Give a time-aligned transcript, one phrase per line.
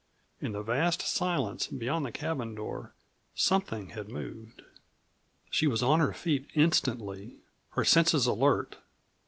[0.41, 2.95] In the vast silence beyond the cabin door
[3.35, 4.63] something had moved.
[5.51, 7.35] She was on her feet instantly,
[7.73, 8.77] her senses alert.